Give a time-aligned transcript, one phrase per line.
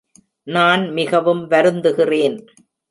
[0.47, 2.37] நான் மிகவும் வருந்துகிறேன்.